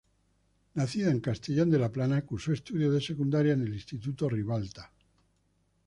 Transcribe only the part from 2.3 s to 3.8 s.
estudios de secundaria en el